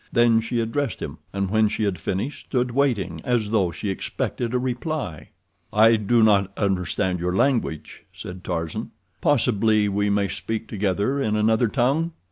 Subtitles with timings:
[0.11, 4.51] Then she addressed him, and when she had finished stood waiting, as though she expected
[4.51, 5.29] a reply.
[5.71, 8.89] "I do not understand your language," said Tarzan.
[9.21, 12.13] "Possibly we may speak together in another tongue?"